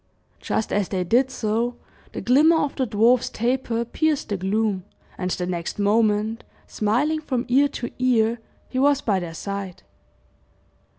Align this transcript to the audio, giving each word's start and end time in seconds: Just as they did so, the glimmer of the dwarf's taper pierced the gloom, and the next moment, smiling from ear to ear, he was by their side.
Just 0.39 0.73
as 0.73 0.89
they 0.89 1.03
did 1.03 1.29
so, 1.29 1.75
the 2.11 2.21
glimmer 2.21 2.55
of 2.57 2.75
the 2.75 2.87
dwarf's 2.87 3.29
taper 3.29 3.85
pierced 3.85 4.29
the 4.29 4.37
gloom, 4.37 4.83
and 5.15 5.29
the 5.29 5.45
next 5.45 5.77
moment, 5.77 6.43
smiling 6.65 7.21
from 7.21 7.45
ear 7.49 7.67
to 7.67 7.91
ear, 7.99 8.39
he 8.67 8.79
was 8.79 8.99
by 9.01 9.19
their 9.19 9.35
side. 9.35 9.83